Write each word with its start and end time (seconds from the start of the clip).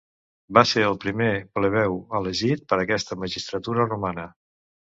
Va 0.57 0.61
ser 0.69 0.85
el 0.85 0.97
primer 1.03 1.27
plebeu 1.59 1.99
elegit 2.21 2.65
per 2.73 2.81
aquesta 2.87 3.19
magistratura 3.25 3.87
romana. 3.93 4.27